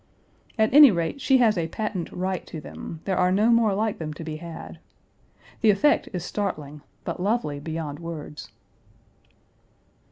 [0.57, 3.99] At any rate, she has a patent right to them; there are no more like
[3.99, 4.79] them to be had.
[5.59, 8.51] The effect is startling, but lovely beyond words.